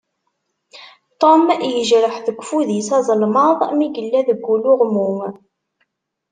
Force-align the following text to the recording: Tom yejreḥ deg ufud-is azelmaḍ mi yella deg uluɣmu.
Tom 1.21 1.41
yejreḥ 1.73 2.15
deg 2.25 2.37
ufud-is 2.41 2.89
azelmaḍ 2.97 3.59
mi 3.77 3.87
yella 3.95 4.21
deg 4.29 4.39
uluɣmu. 4.53 5.11